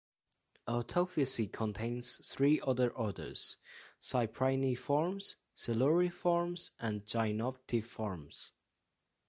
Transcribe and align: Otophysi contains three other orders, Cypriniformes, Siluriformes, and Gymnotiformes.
Otophysi 0.67 1.51
contains 1.51 2.27
three 2.27 2.59
other 2.65 2.89
orders, 2.89 3.57
Cypriniformes, 4.01 5.35
Siluriformes, 5.55 6.71
and 6.79 7.05
Gymnotiformes. 7.05 8.49